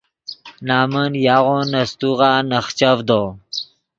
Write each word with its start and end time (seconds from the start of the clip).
نمن 0.67 1.11
یاغو 1.27 1.59
نے 1.71 1.81
سیتوغا 1.89 2.31
نخچڤدو 2.49 3.21